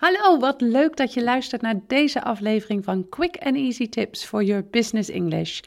Hallo, 0.00 0.38
wat 0.38 0.60
leuk 0.60 0.96
dat 0.96 1.14
je 1.14 1.22
luistert 1.22 1.62
naar 1.62 1.80
deze 1.86 2.22
aflevering 2.22 2.84
van 2.84 3.08
Quick 3.08 3.36
and 3.36 3.56
Easy 3.56 3.88
Tips 3.88 4.24
for 4.24 4.42
Your 4.42 4.64
Business 4.70 5.10
English. 5.10 5.60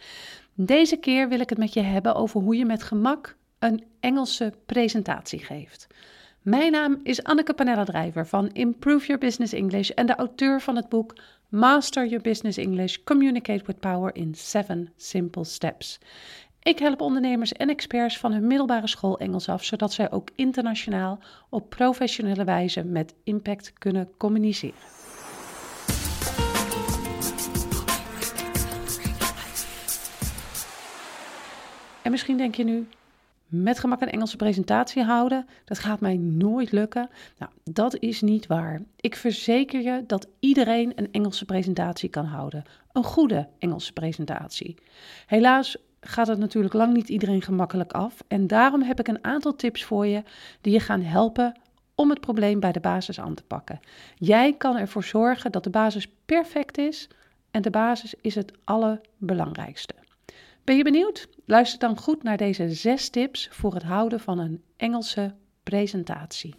Deze 0.54 0.98
keer 0.98 1.30
wil 1.30 1.40
ik 1.40 1.50
het 1.50 1.58
met 1.58 1.74
je 1.74 1.82
hebben 1.82 2.16
over 2.16 2.42
hoe 2.42 2.56
je 2.56 2.66
met 2.66 2.84
gemak 2.84 3.36
een 3.60 3.84
Engelse 4.00 4.54
presentatie 4.66 5.40
geeft. 5.40 5.88
Mijn 6.42 6.72
naam 6.72 7.00
is 7.04 7.24
Anneke 7.24 7.54
Panella-Drijver 7.54 8.28
van 8.28 8.50
Improve 8.52 9.06
Your 9.06 9.22
Business 9.22 9.54
English 9.54 9.90
en 9.90 10.06
de 10.06 10.16
auteur 10.16 10.62
van 10.62 10.76
het 10.76 10.90
boek 10.90 11.16
Master 11.50 12.06
Your 12.06 12.24
Business 12.24 12.58
English: 12.58 12.98
Communicate 13.04 13.66
with 13.66 13.80
Power 13.80 14.16
in 14.16 14.36
7 14.36 14.94
Simple 14.98 15.44
Steps. 15.44 16.00
Ik 16.64 16.80
help 16.80 17.02
ondernemers 17.02 17.52
en 17.52 17.70
experts 17.70 18.18
van 18.18 18.32
hun 18.32 18.48
middelbare 18.48 18.88
school 18.88 19.20
Engels 19.20 19.50
af, 19.50 19.64
zodat 19.64 19.94
zij 19.94 20.12
ook 20.12 20.30
internationaal 20.36 21.20
op 21.50 21.70
professionele 21.70 22.44
wijze 22.44 22.84
met 22.84 23.14
impact 23.24 23.74
kunnen 23.74 24.10
communiceren. 24.18 24.76
En 32.02 32.12
misschien 32.12 32.38
denk 32.38 32.56
je 32.56 32.64
nu, 32.64 32.88
met 33.48 33.80
gemak 33.80 34.02
een 34.02 34.12
Engelse 34.12 34.36
presentatie 34.36 35.04
houden, 35.04 35.48
dat 35.66 35.80
gaat 35.80 36.00
mij 36.00 36.18
nooit 36.18 36.72
lukken. 36.72 37.10
Nou, 37.38 37.52
dat 37.64 37.98
is 38.00 38.22
niet 38.22 38.48
waar. 38.48 38.82
Ik 38.96 39.16
verzeker 39.16 39.82
je 39.82 40.04
dat 40.08 40.28
iedereen 40.40 40.92
een 40.96 41.12
Engelse 41.12 41.46
presentatie 41.46 42.10
kan 42.10 42.26
houden. 42.26 42.64
Een 42.92 43.04
goede 43.04 43.48
Engelse 43.60 43.94
presentatie. 43.94 44.76
Helaas 45.26 45.78
gaat 46.04 46.28
het 46.28 46.40
natuurlijk 46.40 46.74
lang 46.74 46.94
niet 46.94 47.10
iedereen 47.10 47.42
gemakkelijk 47.42 47.92
af. 47.92 48.24
En 48.28 48.48
daarom 48.48 48.82
heb 48.82 49.00
ik 49.00 49.08
een 49.08 49.24
aantal 49.24 49.56
tips 49.56 49.84
voor 49.84 50.08
je 50.08 50.24
die 50.62 50.74
je 50.74 50.80
gaan 50.80 51.02
helpen 51.02 51.54
om 51.96 52.10
het 52.10 52.20
probleem 52.20 52.60
bij 52.60 52.72
de 52.72 52.80
basis 52.80 53.20
aan 53.20 53.34
te 53.34 53.44
pakken. 53.44 53.80
Jij 54.16 54.54
kan 54.54 54.78
ervoor 54.78 55.04
zorgen 55.04 55.52
dat 55.52 55.64
de 55.64 55.70
basis 55.70 56.08
perfect 56.26 56.78
is 56.78 57.10
en 57.52 57.62
de 57.62 57.70
basis 57.70 58.14
is 58.22 58.36
het 58.36 58.52
allerbelangrijkste. 58.64 59.94
Ben 60.64 60.78
je 60.78 60.84
benieuwd? 60.84 61.28
Luister 61.46 61.80
dan 61.80 61.98
goed 61.98 62.24
naar 62.24 62.38
deze 62.38 62.70
zes 62.70 63.10
tips 63.10 63.48
voor 63.52 63.74
het 63.74 63.84
houden 63.84 64.20
van 64.20 64.40
een 64.40 64.62
Engelse 64.78 65.34
presentatie. 65.64 66.56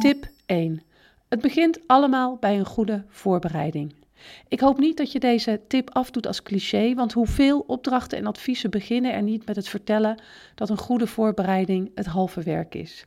Tip 0.00 0.28
1. 0.46 0.82
Het 1.28 1.40
begint 1.40 1.80
allemaal 1.86 2.36
bij 2.36 2.58
een 2.58 2.66
goede 2.66 3.04
voorbereiding. 3.08 4.05
Ik 4.48 4.60
hoop 4.60 4.78
niet 4.78 4.96
dat 4.96 5.12
je 5.12 5.20
deze 5.20 5.60
tip 5.68 5.90
afdoet 5.90 6.26
als 6.26 6.42
cliché, 6.42 6.94
want 6.94 7.12
hoeveel 7.12 7.60
opdrachten 7.60 8.18
en 8.18 8.26
adviezen 8.26 8.70
beginnen 8.70 9.12
er 9.12 9.22
niet 9.22 9.46
met 9.46 9.56
het 9.56 9.68
vertellen 9.68 10.22
dat 10.54 10.70
een 10.70 10.78
goede 10.78 11.06
voorbereiding 11.06 11.90
het 11.94 12.06
halve 12.06 12.42
werk 12.42 12.74
is. 12.74 13.06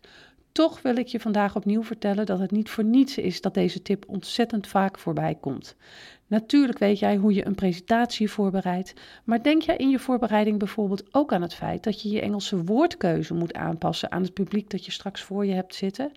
Toch 0.51 0.81
wil 0.81 0.97
ik 0.97 1.07
je 1.07 1.19
vandaag 1.19 1.55
opnieuw 1.55 1.83
vertellen 1.83 2.25
dat 2.25 2.39
het 2.39 2.51
niet 2.51 2.69
voor 2.69 2.83
niets 2.83 3.17
is 3.17 3.41
dat 3.41 3.53
deze 3.53 3.81
tip 3.81 4.05
ontzettend 4.07 4.67
vaak 4.67 4.99
voorbij 4.99 5.35
komt. 5.35 5.75
Natuurlijk 6.27 6.79
weet 6.79 6.99
jij 6.99 7.15
hoe 7.15 7.33
je 7.33 7.45
een 7.45 7.55
presentatie 7.55 8.31
voorbereidt, 8.31 8.93
maar 9.23 9.43
denk 9.43 9.61
jij 9.61 9.77
in 9.77 9.89
je 9.89 9.99
voorbereiding 9.99 10.59
bijvoorbeeld 10.59 11.03
ook 11.11 11.33
aan 11.33 11.41
het 11.41 11.53
feit 11.53 11.83
dat 11.83 12.01
je 12.01 12.09
je 12.09 12.21
Engelse 12.21 12.63
woordkeuze 12.63 13.33
moet 13.33 13.53
aanpassen 13.53 14.11
aan 14.11 14.21
het 14.21 14.33
publiek 14.33 14.69
dat 14.69 14.85
je 14.85 14.91
straks 14.91 15.21
voor 15.21 15.45
je 15.45 15.53
hebt 15.53 15.75
zitten? 15.75 16.11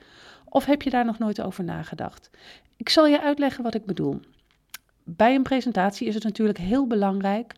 Of 0.48 0.64
heb 0.64 0.82
je 0.82 0.90
daar 0.90 1.04
nog 1.04 1.18
nooit 1.18 1.42
over 1.42 1.64
nagedacht? 1.64 2.30
Ik 2.76 2.88
zal 2.88 3.06
je 3.06 3.22
uitleggen 3.22 3.62
wat 3.62 3.74
ik 3.74 3.84
bedoel 3.84 4.20
bij 5.04 5.34
een 5.34 5.42
presentatie 5.42 6.06
is 6.06 6.14
het 6.14 6.24
natuurlijk 6.24 6.58
heel 6.58 6.86
belangrijk 6.86 7.54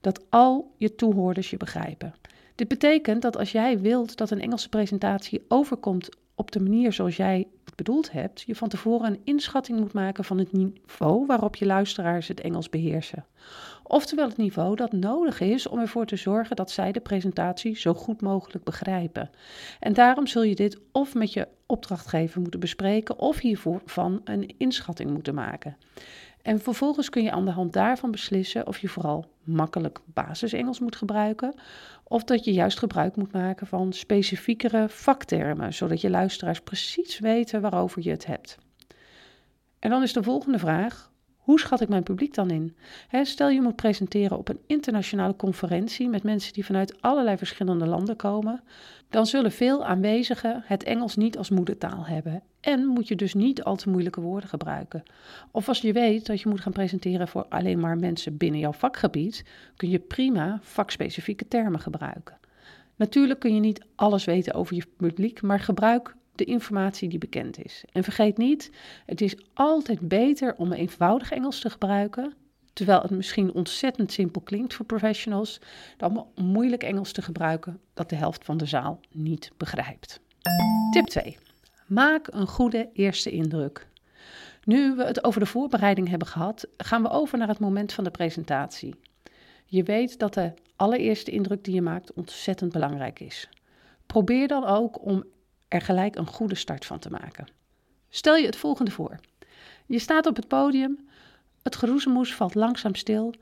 dat 0.00 0.24
al 0.28 0.72
je 0.76 0.94
toehoorders 0.94 1.50
je 1.50 1.56
begrijpen. 1.56 2.14
Dit 2.54 2.68
betekent 2.68 3.22
dat 3.22 3.36
als 3.36 3.52
jij 3.52 3.80
wilt 3.80 4.16
dat 4.16 4.30
een 4.30 4.40
Engelse 4.40 4.68
presentatie 4.68 5.44
overkomt 5.48 6.08
op 6.34 6.50
de 6.50 6.60
manier 6.60 6.92
zoals 6.92 7.16
jij 7.16 7.46
het 7.64 7.76
bedoeld 7.76 8.12
hebt, 8.12 8.40
je 8.40 8.54
van 8.54 8.68
tevoren 8.68 9.10
een 9.10 9.20
inschatting 9.24 9.78
moet 9.78 9.92
maken 9.92 10.24
van 10.24 10.38
het 10.38 10.52
niveau 10.52 11.26
waarop 11.26 11.56
je 11.56 11.66
luisteraars 11.66 12.28
het 12.28 12.40
Engels 12.40 12.68
beheersen. 12.68 13.24
Oftewel 13.82 14.28
het 14.28 14.36
niveau 14.36 14.76
dat 14.76 14.92
nodig 14.92 15.40
is 15.40 15.68
om 15.68 15.78
ervoor 15.78 16.06
te 16.06 16.16
zorgen 16.16 16.56
dat 16.56 16.70
zij 16.70 16.92
de 16.92 17.00
presentatie 17.00 17.76
zo 17.76 17.94
goed 17.94 18.20
mogelijk 18.20 18.64
begrijpen. 18.64 19.30
En 19.80 19.92
daarom 19.92 20.26
zul 20.26 20.42
je 20.42 20.54
dit 20.54 20.78
of 20.92 21.14
met 21.14 21.32
je 21.32 21.48
opdrachtgever 21.66 22.40
moeten 22.40 22.60
bespreken 22.60 23.18
of 23.18 23.38
hiervoor 23.38 23.82
van 23.84 24.20
een 24.24 24.54
inschatting 24.56 25.10
moeten 25.10 25.34
maken. 25.34 25.76
En 26.44 26.60
vervolgens 26.60 27.10
kun 27.10 27.22
je 27.22 27.30
aan 27.30 27.44
de 27.44 27.50
hand 27.50 27.72
daarvan 27.72 28.10
beslissen 28.10 28.66
of 28.66 28.78
je 28.78 28.88
vooral 28.88 29.26
makkelijk 29.44 29.98
basisengels 30.04 30.80
moet 30.80 30.96
gebruiken, 30.96 31.54
of 32.02 32.24
dat 32.24 32.44
je 32.44 32.52
juist 32.52 32.78
gebruik 32.78 33.16
moet 33.16 33.32
maken 33.32 33.66
van 33.66 33.92
specifiekere 33.92 34.88
vaktermen, 34.88 35.74
zodat 35.74 36.00
je 36.00 36.10
luisteraars 36.10 36.60
precies 36.60 37.18
weten 37.18 37.60
waarover 37.60 38.02
je 38.02 38.10
het 38.10 38.26
hebt. 38.26 38.58
En 39.78 39.90
dan 39.90 40.02
is 40.02 40.12
de 40.12 40.22
volgende 40.22 40.58
vraag: 40.58 41.10
hoe 41.36 41.60
schat 41.60 41.80
ik 41.80 41.88
mijn 41.88 42.02
publiek 42.02 42.34
dan 42.34 42.50
in? 42.50 42.76
stel 43.22 43.48
je 43.48 43.60
moet 43.60 43.76
presenteren 43.76 44.38
op 44.38 44.48
een 44.48 44.60
internationale 44.66 45.36
conferentie 45.36 46.08
met 46.08 46.22
mensen 46.22 46.52
die 46.52 46.64
vanuit 46.64 47.02
allerlei 47.02 47.36
verschillende 47.36 47.86
landen 47.86 48.16
komen, 48.16 48.62
dan 49.08 49.26
zullen 49.26 49.52
veel 49.52 49.84
aanwezigen 49.84 50.62
het 50.64 50.82
Engels 50.82 51.16
niet 51.16 51.38
als 51.38 51.50
moedertaal 51.50 52.06
hebben 52.06 52.42
en 52.64 52.86
moet 52.86 53.08
je 53.08 53.16
dus 53.16 53.34
niet 53.34 53.62
al 53.62 53.76
te 53.76 53.88
moeilijke 53.88 54.20
woorden 54.20 54.48
gebruiken. 54.48 55.02
Of 55.50 55.68
als 55.68 55.80
je 55.80 55.92
weet 55.92 56.26
dat 56.26 56.40
je 56.40 56.48
moet 56.48 56.60
gaan 56.60 56.72
presenteren 56.72 57.28
voor 57.28 57.46
alleen 57.48 57.80
maar 57.80 57.96
mensen 57.96 58.36
binnen 58.36 58.60
jouw 58.60 58.72
vakgebied, 58.72 59.44
kun 59.76 59.90
je 59.90 59.98
prima 59.98 60.58
vakspecifieke 60.62 61.48
termen 61.48 61.80
gebruiken. 61.80 62.38
Natuurlijk 62.96 63.40
kun 63.40 63.54
je 63.54 63.60
niet 63.60 63.84
alles 63.94 64.24
weten 64.24 64.54
over 64.54 64.74
je 64.74 64.86
publiek, 64.96 65.42
maar 65.42 65.60
gebruik 65.60 66.14
de 66.34 66.44
informatie 66.44 67.08
die 67.08 67.18
bekend 67.18 67.64
is. 67.64 67.84
En 67.92 68.04
vergeet 68.04 68.36
niet, 68.36 68.70
het 69.06 69.20
is 69.20 69.36
altijd 69.54 70.00
beter 70.00 70.54
om 70.56 70.72
eenvoudig 70.72 71.30
Engels 71.30 71.60
te 71.60 71.70
gebruiken, 71.70 72.34
terwijl 72.72 73.00
het 73.00 73.10
misschien 73.10 73.52
ontzettend 73.52 74.12
simpel 74.12 74.40
klinkt 74.40 74.74
voor 74.74 74.86
professionals, 74.86 75.60
dan 75.96 76.26
moeilijk 76.34 76.82
Engels 76.82 77.12
te 77.12 77.22
gebruiken 77.22 77.80
dat 77.94 78.08
de 78.08 78.16
helft 78.16 78.44
van 78.44 78.56
de 78.56 78.66
zaal 78.66 79.00
niet 79.10 79.50
begrijpt. 79.56 80.20
Tip 80.90 81.06
2. 81.06 81.43
Maak 81.86 82.26
een 82.30 82.46
goede 82.46 82.90
eerste 82.92 83.30
indruk. 83.30 83.86
Nu 84.64 84.94
we 84.94 85.04
het 85.04 85.24
over 85.24 85.40
de 85.40 85.46
voorbereiding 85.46 86.08
hebben 86.08 86.28
gehad, 86.28 86.66
gaan 86.76 87.02
we 87.02 87.08
over 87.10 87.38
naar 87.38 87.48
het 87.48 87.58
moment 87.58 87.92
van 87.92 88.04
de 88.04 88.10
presentatie. 88.10 88.94
Je 89.66 89.82
weet 89.82 90.18
dat 90.18 90.34
de 90.34 90.52
allereerste 90.76 91.30
indruk 91.30 91.64
die 91.64 91.74
je 91.74 91.82
maakt 91.82 92.12
ontzettend 92.12 92.72
belangrijk 92.72 93.20
is. 93.20 93.48
Probeer 94.06 94.48
dan 94.48 94.64
ook 94.64 95.04
om 95.04 95.24
er 95.68 95.80
gelijk 95.80 96.16
een 96.16 96.26
goede 96.26 96.54
start 96.54 96.84
van 96.84 96.98
te 96.98 97.10
maken. 97.10 97.46
Stel 98.08 98.36
je 98.36 98.46
het 98.46 98.56
volgende 98.56 98.90
voor. 98.90 99.20
Je 99.86 99.98
staat 99.98 100.26
op 100.26 100.36
het 100.36 100.48
podium, 100.48 101.08
het 101.62 101.76
geroezemoes 101.76 102.34
valt 102.34 102.54
langzaam 102.54 102.94
stil, 102.94 103.34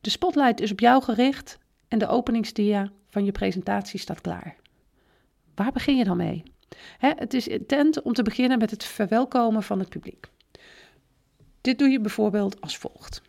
de 0.00 0.10
spotlight 0.10 0.60
is 0.60 0.72
op 0.72 0.80
jou 0.80 1.02
gericht 1.02 1.58
en 1.88 1.98
de 1.98 2.08
openingsdia 2.08 2.90
van 3.08 3.24
je 3.24 3.32
presentatie 3.32 3.98
staat 3.98 4.20
klaar. 4.20 4.56
Waar 5.54 5.72
begin 5.72 5.96
je 5.96 6.04
dan 6.04 6.16
mee? 6.16 6.42
Het 6.98 7.34
is 7.34 7.48
intent 7.48 8.02
om 8.02 8.12
te 8.12 8.22
beginnen 8.22 8.58
met 8.58 8.70
het 8.70 8.84
verwelkomen 8.84 9.62
van 9.62 9.78
het 9.78 9.88
publiek. 9.88 10.26
Dit 11.60 11.78
doe 11.78 11.88
je 11.88 12.00
bijvoorbeeld 12.00 12.60
als 12.60 12.76
volgt. 12.76 13.22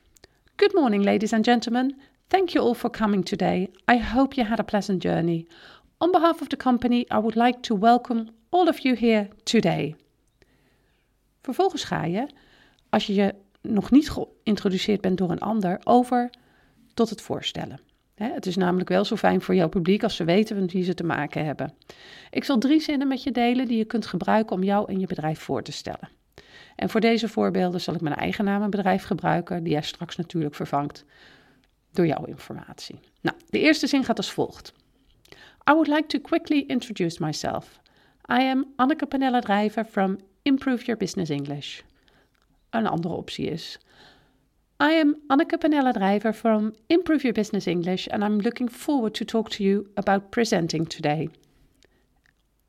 Good 0.56 0.74
morning, 0.74 1.04
ladies 1.04 1.34
and 1.34 1.46
gentlemen. 1.46 2.00
Thank 2.28 2.50
you 2.50 2.66
all 2.66 2.74
for 2.74 2.90
coming 2.90 3.26
today. 3.26 3.70
I 3.92 4.00
hope 4.00 4.36
you 4.36 4.48
had 4.48 4.60
a 4.60 4.64
pleasant 4.64 5.04
journey. 5.04 5.48
On 5.98 6.12
behalf 6.12 6.42
of 6.42 6.48
the 6.48 6.58
company, 6.58 7.00
I 7.00 7.16
would 7.16 7.36
like 7.36 7.60
to 7.60 7.80
welcome 7.80 8.26
all 8.50 8.68
of 8.68 8.80
you 8.80 8.98
here 8.98 9.28
today. 9.44 9.96
Vervolgens 11.42 11.84
ga 11.84 12.04
je, 12.06 12.28
als 12.90 13.06
je 13.06 13.14
je 13.14 13.36
nog 13.62 13.92
niet 13.92 14.10
geïntroduceerd 14.10 15.02
bent 15.02 15.18
door 15.18 15.32
een 15.32 15.40
ander, 15.40 15.80
over 15.84 16.30
tot 16.94 17.10
het 17.10 17.22
voorstellen. 17.22 17.80
Het 18.30 18.46
is 18.46 18.56
namelijk 18.56 18.90
wel 18.90 19.06
zo 19.06 19.16
fijn 19.16 19.42
voor 19.42 19.56
jouw 19.56 19.70
publiek 19.70 20.04
als 20.04 20.16
ze 20.16 20.24
weten 20.24 20.60
met 20.60 20.72
wie 20.72 20.84
ze 20.84 20.94
te 20.94 21.04
maken 21.04 21.46
hebben. 21.46 21.74
Ik 22.30 22.44
zal 22.44 22.58
drie 22.58 22.82
zinnen 22.82 23.08
met 23.08 23.24
je 23.24 23.32
delen 23.32 23.68
die 23.68 23.78
je 23.78 23.86
kunt 23.86 24.06
gebruiken 24.06 24.56
om 24.56 24.64
jou 24.64 24.92
en 24.92 25.00
je 25.00 25.08
bedrijf 25.08 25.40
voor 25.40 25.64
te 25.64 25.72
stellen. 25.72 26.10
En 26.76 26.90
voor 26.90 27.00
deze 27.00 27.28
voorbeelden 27.28 27.82
zal 27.82 27.94
ik 27.94 28.02
mijn 28.02 28.16
eigen 28.16 28.46
naam 28.46 28.62
en 28.62 28.70
bedrijf 28.70 29.04
gebruiken, 29.04 29.64
die 29.64 29.74
jij 29.74 29.82
straks 29.82 30.16
natuurlijk 30.16 30.56
vervangt 30.56 31.06
door 31.92 32.08
jouw 32.08 32.26
informatie. 32.26 33.00
Nou, 33.22 33.38
de 33.50 33.60
eerste 33.60 33.88
zin 33.88 34.04
gaat 34.04 34.18
als 34.18 34.32
volgt. 34.32 34.74
I 35.70 35.74
would 35.74 35.88
like 35.88 36.06
to 36.06 36.20
quickly 36.20 36.64
introduce 36.68 37.24
myself. 37.24 37.80
I 38.32 38.50
am 38.50 38.74
Anneke 38.76 39.06
Panella 39.06 39.40
Drijver 39.40 39.86
from 39.86 40.18
Improve 40.42 40.86
Your 40.86 41.00
Business 41.00 41.32
English. 41.32 41.82
Een 42.70 42.88
andere 42.88 43.14
optie 43.14 43.50
is 43.50 43.80
I 44.82 44.94
am 44.94 45.18
Anneke 45.30 45.60
Panella 45.60 45.94
Drijver 45.94 46.34
from 46.34 46.74
Improve 46.90 47.24
Your 47.24 47.34
Business 47.34 47.68
English 47.68 48.08
and 48.10 48.26
I'm 48.26 48.40
looking 48.40 48.68
forward 48.68 49.14
to 49.14 49.24
talk 49.24 49.52
to 49.52 49.64
you 49.64 49.88
about 49.96 50.32
presenting 50.32 50.88
today. 50.88 51.30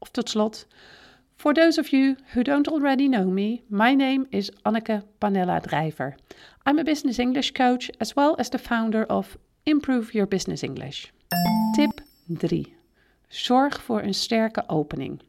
Of 0.02 0.12
tot 0.12 0.28
slot, 0.28 0.66
for 1.38 1.54
those 1.54 1.78
of 1.78 1.90
you 1.90 2.18
who 2.34 2.44
don't 2.44 2.68
already 2.68 3.08
know 3.08 3.24
me, 3.24 3.62
my 3.70 3.94
name 3.94 4.26
is 4.30 4.50
Anneke 4.66 5.02
Panella 5.22 5.62
Drijver. 5.62 6.12
I'm 6.66 6.78
a 6.78 6.84
business 6.84 7.18
English 7.18 7.52
coach 7.52 7.90
as 7.98 8.14
well 8.14 8.36
as 8.38 8.50
the 8.50 8.58
founder 8.58 9.04
of 9.04 9.38
Improve 9.64 10.12
Your 10.12 10.26
Business 10.26 10.62
English. 10.62 11.10
Tip 11.76 12.02
3. 12.36 12.76
Zorg 13.28 13.82
voor 13.82 14.02
een 14.02 14.14
sterke 14.14 14.68
opening. 14.68 15.22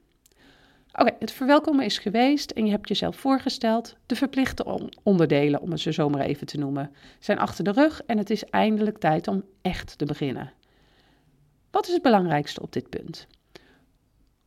Oké, 0.95 1.15
het 1.19 1.31
verwelkomen 1.31 1.85
is 1.85 1.97
geweest 1.97 2.51
en 2.51 2.65
je 2.65 2.71
hebt 2.71 2.87
jezelf 2.87 3.15
voorgesteld. 3.15 3.95
De 4.05 4.15
verplichte 4.15 4.89
onderdelen, 5.03 5.61
om 5.61 5.71
het 5.71 5.79
zo 5.79 5.91
zomaar 5.91 6.21
even 6.21 6.47
te 6.47 6.57
noemen, 6.57 6.91
zijn 7.19 7.39
achter 7.39 7.63
de 7.63 7.71
rug 7.71 8.01
en 8.01 8.17
het 8.17 8.29
is 8.29 8.43
eindelijk 8.43 8.97
tijd 8.97 9.27
om 9.27 9.43
echt 9.61 9.97
te 9.97 10.05
beginnen. 10.05 10.53
Wat 11.71 11.87
is 11.87 11.93
het 11.93 12.01
belangrijkste 12.01 12.61
op 12.61 12.71
dit 12.71 12.89
punt? 12.89 13.27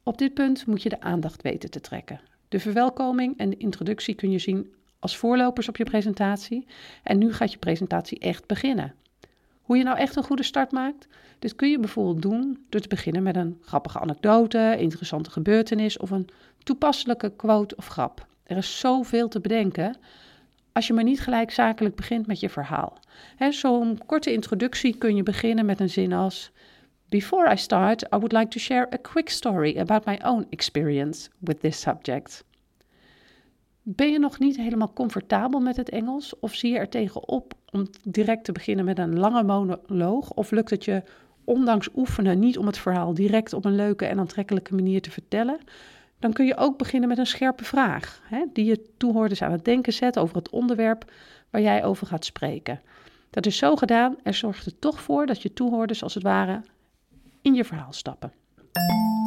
Op 0.03 0.19
dit 0.19 0.35
punt 0.35 0.67
moet 0.67 0.83
je 0.83 0.89
de 0.89 1.01
aandacht 1.01 1.43
weten 1.43 1.71
te 1.71 1.81
trekken. 1.81 2.21
De 2.49 2.61
verwelkoming 2.61 3.39
en 3.39 3.51
de 3.51 3.57
introductie 3.57 4.15
kun 4.15 4.31
je 4.31 4.39
zien 4.39 4.75
als 4.99 5.17
voorlopers 5.17 5.69
op 5.69 5.77
je 5.77 5.85
presentatie. 5.85 6.67
En 7.03 7.19
nu 7.19 7.33
gaat 7.33 7.53
je 7.53 7.59
presentatie 7.59 8.19
echt 8.19 8.47
beginnen. 8.47 8.95
Hoe 9.67 9.77
je 9.77 9.85
nou 9.85 9.99
echt 9.99 10.17
een 10.17 10.23
goede 10.23 10.43
start 10.43 10.73
maakt? 10.73 11.09
Dit 11.39 11.55
kun 11.55 11.71
je 11.71 11.79
bijvoorbeeld 11.79 12.23
doen 12.23 12.67
door 12.69 12.81
te 12.81 12.89
beginnen 12.89 13.23
met 13.23 13.37
een 13.37 13.59
grappige 13.61 13.99
anekdote, 13.99 14.77
interessante 14.79 15.31
gebeurtenis 15.31 15.99
of 15.99 16.11
een 16.11 16.29
toepasselijke 16.63 17.33
quote 17.37 17.77
of 17.77 17.87
grap. 17.87 18.27
Er 18.43 18.57
is 18.57 18.79
zoveel 18.79 19.29
te 19.29 19.41
bedenken 19.41 19.97
als 20.73 20.87
je 20.87 20.93
maar 20.93 21.05
niet 21.05 21.21
gelijk 21.21 21.51
zakelijk 21.51 21.95
begint 21.95 22.27
met 22.27 22.41
je 22.41 22.49
verhaal. 22.49 22.99
Zo'n 23.51 24.01
korte 24.07 24.33
introductie 24.33 24.99
kun 24.99 25.17
je 25.17 25.23
beginnen 25.23 25.67
met 25.67 25.81
een 25.81 25.91
zin 25.91 26.13
als: 26.13 26.51
Before 27.09 27.53
I 27.53 27.57
start, 27.57 28.03
I 28.03 28.07
would 28.09 28.33
like 28.33 28.49
to 28.49 28.59
share 28.59 28.93
a 28.93 28.97
quick 29.03 29.29
story 29.29 29.79
about 29.79 30.05
my 30.05 30.21
own 30.25 30.47
experience 30.51 31.31
with 31.39 31.61
this 31.61 31.81
subject. 31.81 32.45
Ben 33.83 34.11
je 34.11 34.19
nog 34.19 34.39
niet 34.39 34.57
helemaal 34.57 34.93
comfortabel 34.93 35.61
met 35.61 35.77
het 35.77 35.89
Engels 35.89 36.39
of 36.39 36.55
zie 36.55 36.73
je 36.73 36.79
er 36.79 36.89
tegenop 36.89 37.55
om 37.77 37.87
direct 38.03 38.45
te 38.45 38.53
beginnen 38.53 38.85
met 38.85 38.99
een 38.99 39.19
lange 39.19 39.43
monoloog? 39.43 40.31
Of 40.31 40.51
lukt 40.51 40.71
het 40.71 40.85
je 40.85 41.03
ondanks 41.45 41.89
oefenen 41.95 42.39
niet 42.39 42.59
om 42.59 42.67
het 42.67 42.79
verhaal 42.79 43.15
direct 43.15 43.53
op 43.53 43.65
een 43.65 43.75
leuke 43.75 44.07
en 44.07 44.19
aantrekkelijke 44.19 44.75
manier 44.75 45.03
te 45.03 45.11
vertellen? 45.11 45.59
Dan 46.19 46.33
kun 46.33 46.47
je 46.47 46.57
ook 46.57 46.79
beginnen 46.79 47.09
met 47.09 47.19
een 47.19 47.27
scherpe 47.27 47.65
vraag, 47.65 48.23
hè, 48.25 48.45
die 48.53 48.65
je 48.65 48.87
toehoorders 48.97 49.43
aan 49.43 49.53
het 49.53 49.65
denken 49.65 49.93
zet 49.93 50.19
over 50.19 50.37
het 50.37 50.51
onderwerp 50.51 51.13
waar 51.51 51.61
jij 51.61 51.85
over 51.85 52.07
gaat 52.07 52.25
spreken. 52.25 52.81
Dat 53.31 53.47
is 53.47 53.57
zo 53.57 53.77
gedaan 53.77 54.17
en 54.23 54.35
zorgt 54.35 54.67
er 54.67 54.79
toch 54.79 55.01
voor 55.01 55.27
dat 55.27 55.43
je 55.43 55.53
toehoorders 55.53 56.03
als 56.03 56.15
het 56.15 56.23
ware 56.23 56.63
in 57.43 57.55
je 57.55 57.65
verhaal 57.65 57.93
stappen. 57.93 58.33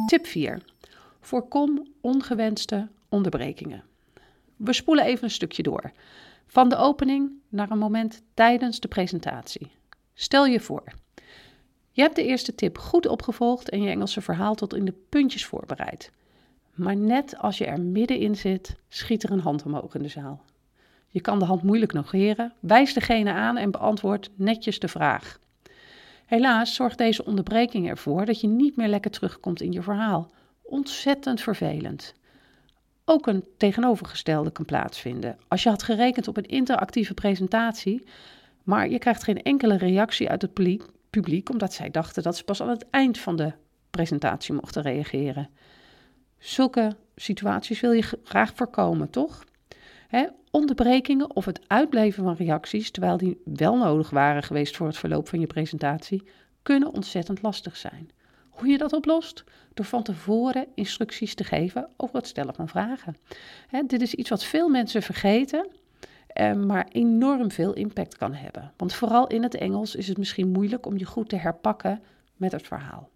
Tip 0.06 0.26
4. 0.26 0.62
Voorkom 1.20 1.86
ongewenste 2.00 2.88
onderbrekingen. 3.08 3.82
We 4.56 4.72
spoelen 4.72 5.04
even 5.04 5.24
een 5.24 5.30
stukje 5.30 5.62
door. 5.62 5.92
Van 6.50 6.68
de 6.68 6.76
opening 6.76 7.30
naar 7.48 7.70
een 7.70 7.78
moment 7.78 8.22
tijdens 8.34 8.80
de 8.80 8.88
presentatie. 8.88 9.70
Stel 10.14 10.46
je 10.46 10.60
voor, 10.60 10.84
je 11.90 12.02
hebt 12.02 12.16
de 12.16 12.24
eerste 12.24 12.54
tip 12.54 12.78
goed 12.78 13.06
opgevolgd 13.06 13.68
en 13.68 13.82
je 13.82 13.90
Engelse 13.90 14.20
verhaal 14.20 14.54
tot 14.54 14.74
in 14.74 14.84
de 14.84 14.94
puntjes 15.08 15.46
voorbereid. 15.46 16.12
Maar 16.74 16.96
net 16.96 17.38
als 17.38 17.58
je 17.58 17.66
er 17.66 17.80
middenin 17.80 18.36
zit, 18.36 18.76
schiet 18.88 19.22
er 19.22 19.30
een 19.30 19.40
hand 19.40 19.62
omhoog 19.62 19.94
in 19.94 20.02
de 20.02 20.08
zaal. 20.08 20.42
Je 21.08 21.20
kan 21.20 21.38
de 21.38 21.44
hand 21.44 21.62
moeilijk 21.62 21.92
negeren, 21.92 22.52
wijst 22.60 22.94
degene 22.94 23.32
aan 23.32 23.56
en 23.56 23.70
beantwoordt 23.70 24.30
netjes 24.34 24.78
de 24.78 24.88
vraag. 24.88 25.38
Helaas 26.26 26.74
zorgt 26.74 26.98
deze 26.98 27.24
onderbreking 27.24 27.88
ervoor 27.88 28.24
dat 28.24 28.40
je 28.40 28.48
niet 28.48 28.76
meer 28.76 28.88
lekker 28.88 29.10
terugkomt 29.10 29.60
in 29.60 29.72
je 29.72 29.82
verhaal. 29.82 30.30
Ontzettend 30.62 31.40
vervelend. 31.40 32.14
Ook 33.12 33.26
een 33.26 33.44
tegenovergestelde 33.56 34.50
kan 34.50 34.64
plaatsvinden. 34.64 35.38
Als 35.48 35.62
je 35.62 35.68
had 35.68 35.82
gerekend 35.82 36.28
op 36.28 36.36
een 36.36 36.46
interactieve 36.46 37.14
presentatie, 37.14 38.04
maar 38.62 38.88
je 38.88 38.98
krijgt 38.98 39.22
geen 39.22 39.42
enkele 39.42 39.76
reactie 39.76 40.28
uit 40.28 40.42
het 40.42 40.82
publiek, 41.10 41.50
omdat 41.50 41.72
zij 41.72 41.90
dachten 41.90 42.22
dat 42.22 42.36
ze 42.36 42.44
pas 42.44 42.62
aan 42.62 42.68
het 42.68 42.86
eind 42.90 43.18
van 43.18 43.36
de 43.36 43.52
presentatie 43.90 44.54
mochten 44.54 44.82
reageren. 44.82 45.48
Zulke 46.38 46.96
situaties 47.16 47.80
wil 47.80 47.92
je 47.92 48.18
graag 48.24 48.52
voorkomen, 48.54 49.10
toch? 49.10 49.44
onderbrekingen 50.50 51.36
of 51.36 51.44
het 51.44 51.60
uitblijven 51.66 52.24
van 52.24 52.34
reacties, 52.34 52.90
terwijl 52.90 53.16
die 53.16 53.40
wel 53.44 53.76
nodig 53.76 54.10
waren 54.10 54.42
geweest 54.42 54.76
voor 54.76 54.86
het 54.86 54.96
verloop 54.96 55.28
van 55.28 55.40
je 55.40 55.46
presentatie, 55.46 56.22
kunnen 56.62 56.92
ontzettend 56.92 57.42
lastig 57.42 57.76
zijn. 57.76 58.10
Hoe 58.60 58.68
je 58.68 58.78
dat 58.78 58.92
oplost? 58.92 59.44
Door 59.74 59.84
van 59.84 60.02
tevoren 60.02 60.66
instructies 60.74 61.34
te 61.34 61.44
geven 61.44 61.88
over 61.96 62.16
het 62.16 62.26
stellen 62.26 62.54
van 62.54 62.68
vragen. 62.68 63.16
dit 63.86 64.00
is 64.02 64.14
iets 64.14 64.30
wat 64.30 64.44
veel 64.44 64.68
mensen 64.68 65.02
vergeten, 65.02 65.66
eh, 66.26 66.52
maar 66.52 66.88
enorm 66.92 67.50
veel 67.50 67.72
impact 67.72 68.16
kan 68.16 68.34
hebben. 68.34 68.72
Want 68.76 68.94
vooral 68.94 69.26
in 69.26 69.42
het 69.42 69.54
Engels 69.54 69.94
is 69.94 70.08
het 70.08 70.18
misschien 70.18 70.48
moeilijk 70.48 70.86
om 70.86 70.98
je 70.98 71.04
goed 71.04 71.28
te 71.28 71.36
herpakken 71.36 72.02
met 72.36 72.52
het 72.52 72.66
verhaal. 72.66 73.08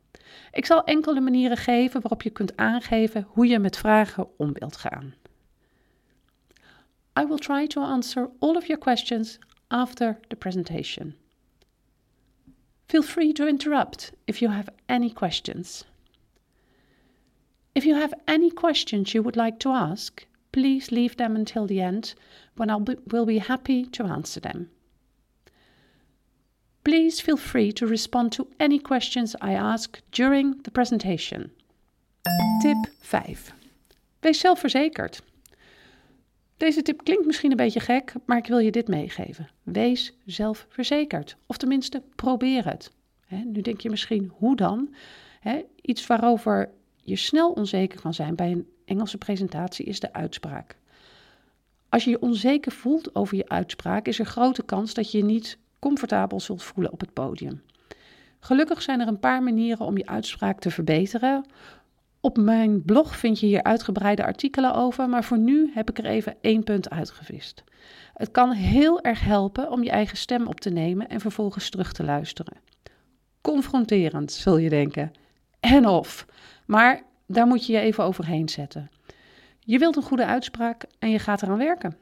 Ik 0.52 0.66
zal 0.66 0.84
enkele 0.84 1.20
manieren 1.20 1.56
geven 1.56 2.00
waarop 2.00 2.22
je 2.22 2.30
kunt 2.30 2.56
aangeven 2.56 3.26
hoe 3.28 3.46
je 3.46 3.58
met 3.58 3.76
vragen 3.76 4.28
om 4.36 4.52
wilt 4.52 4.76
gaan. 4.76 5.14
I 7.20 7.26
will 7.26 7.38
try 7.38 7.66
to 7.66 7.82
answer 7.82 8.30
all 8.38 8.56
of 8.56 8.66
your 8.66 8.82
questions 8.82 9.38
after 9.66 10.18
the 10.28 10.36
presentation. 10.36 11.14
Feel 12.88 13.02
free 13.02 13.32
to 13.32 13.48
interrupt 13.48 14.12
if 14.26 14.42
you 14.42 14.48
have 14.48 14.68
any 14.88 15.10
questions. 15.10 15.84
If 17.74 17.84
you 17.84 17.94
have 17.94 18.14
any 18.28 18.50
questions 18.50 19.14
you 19.14 19.22
would 19.22 19.36
like 19.36 19.58
to 19.60 19.70
ask, 19.70 20.24
please 20.52 20.92
leave 20.92 21.16
them 21.16 21.34
until 21.34 21.66
the 21.66 21.80
end 21.80 22.14
when 22.56 22.70
I 22.70 22.76
will 22.76 23.26
be 23.26 23.38
happy 23.38 23.86
to 23.86 24.04
answer 24.04 24.40
them. 24.40 24.70
Please 26.84 27.18
feel 27.18 27.38
free 27.38 27.72
to 27.72 27.86
respond 27.86 28.30
to 28.32 28.46
any 28.60 28.78
questions 28.78 29.34
I 29.40 29.54
ask 29.54 30.00
during 30.12 30.62
the 30.62 30.70
presentation. 30.70 31.50
Tip 32.62 32.76
5. 33.00 33.52
Wees 34.22 34.40
zelfverzekerd. 34.40 35.20
Deze 36.64 36.82
tip 36.82 37.04
klinkt 37.04 37.26
misschien 37.26 37.50
een 37.50 37.56
beetje 37.56 37.80
gek, 37.80 38.12
maar 38.24 38.36
ik 38.36 38.46
wil 38.46 38.58
je 38.58 38.70
dit 38.70 38.88
meegeven. 38.88 39.48
Wees 39.62 40.12
zelfverzekerd, 40.24 41.36
of 41.46 41.56
tenminste 41.56 42.02
probeer 42.14 42.64
het. 42.64 42.90
nu 43.28 43.60
denk 43.60 43.80
je 43.80 43.90
misschien, 43.90 44.32
hoe 44.36 44.56
dan? 44.56 44.94
iets 45.80 46.06
waarover 46.06 46.70
je 47.02 47.16
snel 47.16 47.50
onzeker 47.50 48.00
kan 48.00 48.14
zijn 48.14 48.34
bij 48.34 48.50
een 48.50 48.68
Engelse 48.84 49.18
presentatie 49.18 49.84
is 49.84 50.00
de 50.00 50.12
uitspraak. 50.12 50.76
Als 51.88 52.04
je 52.04 52.10
je 52.10 52.20
onzeker 52.20 52.72
voelt 52.72 53.14
over 53.14 53.36
je 53.36 53.48
uitspraak, 53.48 54.06
is 54.06 54.18
er 54.18 54.26
grote 54.26 54.62
kans 54.62 54.94
dat 54.94 55.10
je 55.10 55.18
je 55.18 55.24
niet 55.24 55.58
comfortabel 55.78 56.40
zult 56.40 56.62
voelen 56.62 56.92
op 56.92 57.00
het 57.00 57.12
podium. 57.12 57.62
Gelukkig 58.40 58.82
zijn 58.82 59.00
er 59.00 59.08
een 59.08 59.20
paar 59.20 59.42
manieren 59.42 59.86
om 59.86 59.96
je 59.96 60.06
uitspraak 60.06 60.60
te 60.60 60.70
verbeteren, 60.70 61.44
op 62.24 62.36
mijn 62.36 62.82
blog 62.84 63.16
vind 63.16 63.40
je 63.40 63.46
hier 63.46 63.62
uitgebreide 63.62 64.24
artikelen 64.24 64.74
over, 64.74 65.08
maar 65.08 65.24
voor 65.24 65.38
nu 65.38 65.70
heb 65.74 65.90
ik 65.90 65.98
er 65.98 66.04
even 66.04 66.36
één 66.40 66.62
punt 66.62 66.90
uitgevist. 66.90 67.64
Het 68.14 68.30
kan 68.30 68.52
heel 68.52 69.00
erg 69.00 69.20
helpen 69.20 69.70
om 69.70 69.82
je 69.82 69.90
eigen 69.90 70.16
stem 70.16 70.46
op 70.46 70.60
te 70.60 70.70
nemen 70.70 71.08
en 71.08 71.20
vervolgens 71.20 71.70
terug 71.70 71.92
te 71.92 72.04
luisteren. 72.04 72.56
Confronterend, 73.40 74.32
zul 74.32 74.56
je 74.56 74.68
denken. 74.68 75.12
En 75.60 75.86
of. 75.86 76.26
Maar 76.66 77.02
daar 77.26 77.46
moet 77.46 77.66
je 77.66 77.72
je 77.72 77.78
even 77.78 78.04
overheen 78.04 78.48
zetten. 78.48 78.90
Je 79.60 79.78
wilt 79.78 79.96
een 79.96 80.02
goede 80.02 80.26
uitspraak 80.26 80.84
en 80.98 81.10
je 81.10 81.18
gaat 81.18 81.42
eraan 81.42 81.58
werken. 81.58 81.96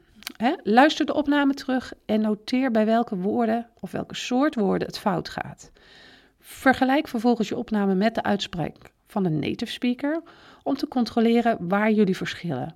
Luister 0.63 1.05
de 1.05 1.13
opname 1.13 1.53
terug 1.53 1.93
en 2.05 2.21
noteer 2.21 2.71
bij 2.71 2.85
welke 2.85 3.15
woorden 3.15 3.69
of 3.79 3.91
welke 3.91 4.15
soort 4.15 4.55
woorden 4.55 4.87
het 4.87 4.99
fout 4.99 5.29
gaat. 5.29 5.71
Vergelijk 6.39 7.07
vervolgens 7.07 7.49
je 7.49 7.57
opname 7.57 7.95
met 7.95 8.15
de 8.15 8.23
uitspraak 8.23 8.91
van 9.13 9.25
een 9.25 9.39
native 9.39 9.71
speaker 9.71 10.21
om 10.63 10.75
te 10.75 10.87
controleren 10.87 11.67
waar 11.67 11.91
jullie 11.91 12.17
verschillen. 12.17 12.75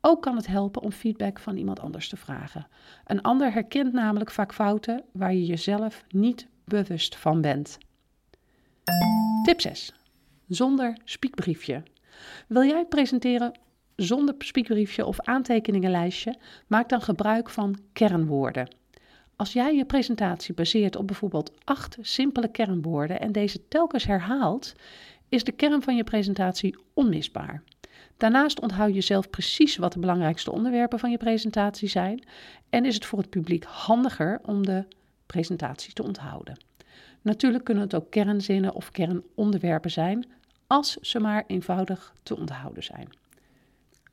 Ook 0.00 0.22
kan 0.22 0.36
het 0.36 0.46
helpen 0.46 0.82
om 0.82 0.92
feedback 0.92 1.38
van 1.38 1.56
iemand 1.56 1.80
anders 1.80 2.08
te 2.08 2.16
vragen. 2.16 2.66
Een 3.04 3.22
ander 3.22 3.52
herkent 3.52 3.92
namelijk 3.92 4.30
vaak 4.30 4.54
fouten 4.54 5.04
waar 5.12 5.34
je 5.34 5.44
jezelf 5.44 6.04
niet 6.08 6.48
bewust 6.64 7.16
van 7.16 7.40
bent. 7.40 7.78
Tip 9.44 9.60
6. 9.60 9.92
Zonder 10.48 10.96
spiekbriefje. 11.04 11.82
Wil 12.48 12.64
jij 12.64 12.84
presenteren 12.84 13.58
zonder 13.96 14.34
spiekbriefje 14.38 15.06
of 15.06 15.20
aantekeningenlijstje? 15.20 16.38
Maak 16.66 16.88
dan 16.88 17.00
gebruik 17.00 17.50
van 17.50 17.78
kernwoorden. 17.92 18.68
Als 19.36 19.52
jij 19.52 19.74
je 19.74 19.84
presentatie 19.84 20.54
baseert 20.54 20.96
op 20.96 21.06
bijvoorbeeld 21.06 21.52
acht 21.64 21.98
simpele 22.00 22.48
kernwoorden 22.48 23.20
en 23.20 23.32
deze 23.32 23.68
telkens 23.68 24.04
herhaalt, 24.04 24.74
is 25.28 25.44
de 25.44 25.52
kern 25.52 25.82
van 25.82 25.96
je 25.96 26.04
presentatie 26.04 26.78
onmisbaar. 26.94 27.62
Daarnaast 28.16 28.60
onthoud 28.60 28.94
je 28.94 29.00
zelf 29.00 29.30
precies 29.30 29.76
wat 29.76 29.92
de 29.92 29.98
belangrijkste 29.98 30.52
onderwerpen 30.52 30.98
van 30.98 31.10
je 31.10 31.16
presentatie 31.16 31.88
zijn 31.88 32.24
en 32.70 32.84
is 32.84 32.94
het 32.94 33.04
voor 33.04 33.18
het 33.18 33.30
publiek 33.30 33.64
handiger 33.64 34.40
om 34.42 34.66
de 34.66 34.84
presentatie 35.26 35.92
te 35.92 36.02
onthouden. 36.02 36.60
Natuurlijk 37.22 37.64
kunnen 37.64 37.82
het 37.82 37.94
ook 37.94 38.10
kernzinnen 38.10 38.74
of 38.74 38.90
kernonderwerpen 38.90 39.90
zijn, 39.90 40.26
als 40.66 40.96
ze 40.96 41.20
maar 41.20 41.44
eenvoudig 41.46 42.14
te 42.22 42.36
onthouden 42.36 42.82
zijn. 42.82 43.08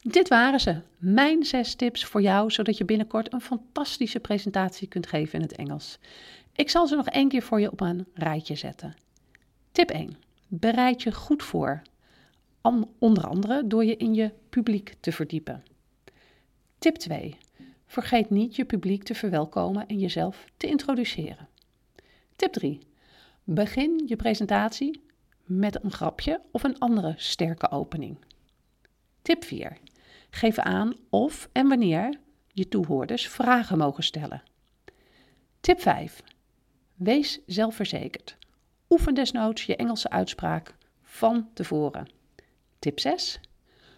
Dit 0.01 0.27
waren 0.27 0.59
ze, 0.59 0.81
mijn 0.97 1.43
zes 1.43 1.75
tips 1.75 2.05
voor 2.05 2.21
jou, 2.21 2.51
zodat 2.51 2.77
je 2.77 2.85
binnenkort 2.85 3.33
een 3.33 3.41
fantastische 3.41 4.19
presentatie 4.19 4.87
kunt 4.87 5.07
geven 5.07 5.33
in 5.33 5.41
het 5.41 5.55
Engels. 5.55 5.99
Ik 6.55 6.69
zal 6.69 6.87
ze 6.87 6.95
nog 6.95 7.07
één 7.07 7.29
keer 7.29 7.41
voor 7.41 7.59
je 7.59 7.71
op 7.71 7.81
een 7.81 8.05
rijtje 8.13 8.55
zetten. 8.55 8.95
Tip 9.71 9.89
1. 9.89 10.15
Bereid 10.55 11.01
je 11.01 11.11
goed 11.11 11.43
voor. 11.43 11.81
Onder 12.99 13.27
andere 13.27 13.67
door 13.67 13.85
je 13.85 13.97
in 13.97 14.13
je 14.13 14.31
publiek 14.49 14.95
te 14.99 15.11
verdiepen. 15.11 15.63
Tip 16.77 16.95
2. 16.95 17.37
Vergeet 17.85 18.29
niet 18.29 18.55
je 18.55 18.65
publiek 18.65 19.03
te 19.03 19.15
verwelkomen 19.15 19.87
en 19.87 19.99
jezelf 19.99 20.45
te 20.57 20.67
introduceren. 20.67 21.47
Tip 22.35 22.53
3. 22.53 22.79
Begin 23.43 24.03
je 24.05 24.15
presentatie 24.15 25.03
met 25.43 25.83
een 25.83 25.91
grapje 25.91 26.41
of 26.51 26.63
een 26.63 26.79
andere 26.79 27.13
sterke 27.17 27.71
opening. 27.71 28.17
Tip 29.21 29.43
4. 29.43 29.77
Geef 30.29 30.57
aan 30.57 30.93
of 31.09 31.49
en 31.51 31.67
wanneer 31.67 32.19
je 32.47 32.67
toehoorders 32.67 33.27
vragen 33.27 33.77
mogen 33.77 34.03
stellen. 34.03 34.43
Tip 35.59 35.81
5. 35.81 36.23
Wees 36.95 37.39
zelfverzekerd. 37.45 38.37
Oefen 38.93 39.13
desnoods 39.13 39.65
je 39.65 39.75
Engelse 39.75 40.09
uitspraak 40.09 40.75
van 41.01 41.49
tevoren. 41.53 42.07
Tip 42.79 42.99
6. 42.99 43.39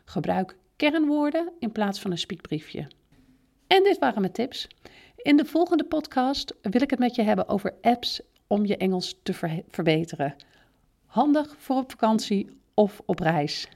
Gebruik 0.05 0.57
kernwoorden 0.75 1.51
in 1.59 1.71
plaats 1.71 1.99
van 1.99 2.11
een 2.11 2.17
spiekbriefje. 2.17 2.87
En 3.67 3.83
dit 3.83 3.99
waren 3.99 4.21
mijn 4.21 4.33
tips. 4.33 4.67
In 5.15 5.37
de 5.37 5.45
volgende 5.45 5.83
podcast 5.83 6.55
wil 6.61 6.81
ik 6.81 6.89
het 6.89 6.99
met 6.99 7.15
je 7.15 7.21
hebben 7.21 7.47
over 7.47 7.73
apps 7.81 8.21
om 8.47 8.65
je 8.65 8.77
Engels 8.77 9.19
te 9.23 9.63
verbeteren. 9.69 10.35
Handig 11.05 11.55
voor 11.57 11.77
op 11.77 11.91
vakantie 11.91 12.49
of 12.73 13.01
op 13.05 13.19
reis. 13.19 13.67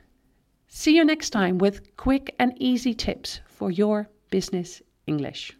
See 0.67 0.93
you 0.93 1.05
next 1.05 1.31
time 1.31 1.55
with 1.55 1.95
quick 1.95 2.33
and 2.37 2.59
easy 2.59 2.95
tips 2.95 3.41
for 3.45 3.71
your 3.71 4.09
business 4.29 4.81
English. 5.03 5.58